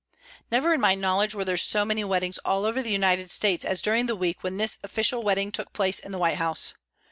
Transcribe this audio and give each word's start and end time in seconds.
Never 0.49 0.73
in 0.73 0.81
my 0.81 0.95
knowledge 0.95 1.35
were 1.35 1.45
there 1.45 1.55
so 1.57 1.85
many 1.85 2.03
weddings 2.03 2.39
all 2.39 2.65
over 2.65 2.81
the 2.81 2.89
United 2.89 3.29
States 3.29 3.63
as 3.63 3.83
during 3.83 4.07
the 4.07 4.15
week 4.15 4.41
when 4.41 4.57
this 4.57 4.79
official 4.81 5.21
wedding 5.21 5.51
took 5.51 5.73
place 5.73 5.99
in 5.99 6.11
the 6.11 6.17
White 6.17 6.37
House. 6.37 6.73